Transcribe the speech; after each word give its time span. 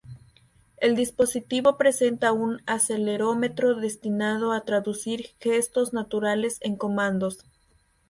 El 0.77 0.95
dispositivo 0.95 1.77
presenta 1.77 2.31
un 2.31 2.63
acelerómetro 2.65 3.75
destinado 3.75 4.51
a 4.51 4.61
traducir 4.65 5.35
gestos 5.39 5.93
naturales 5.93 6.57
en 6.61 6.75
comandos. 6.75 7.45